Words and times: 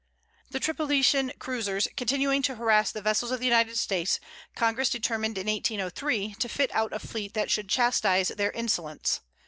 The 0.49 0.59
Tripolitan 0.59 1.31
cruisers 1.37 1.87
continuing 1.95 2.41
to 2.41 2.55
harass 2.55 2.91
the 2.91 3.03
vessels 3.03 3.29
of 3.29 3.37
the 3.37 3.45
United 3.45 3.77
States, 3.77 4.19
Congress 4.55 4.89
determined 4.89 5.37
in 5.37 5.45
1803, 5.45 6.33
to 6.39 6.49
fit 6.49 6.71
out 6.73 6.91
a 6.91 6.97
fleet 6.97 7.35
that 7.35 7.51
should 7.51 7.69
chastise 7.69 8.29
their 8.29 8.49
insolence. 8.49 9.21